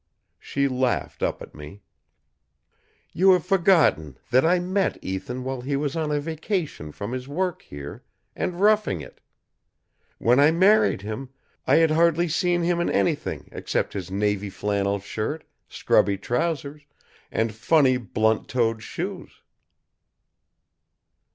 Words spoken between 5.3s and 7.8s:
while he was on a vacation from his work